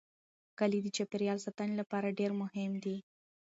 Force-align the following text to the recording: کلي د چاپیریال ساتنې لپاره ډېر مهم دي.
کلي 0.59 0.79
د 0.83 0.87
چاپیریال 0.95 1.39
ساتنې 1.45 1.75
لپاره 1.81 2.15
ډېر 2.19 2.31
مهم 2.41 2.71
دي. 2.83 2.97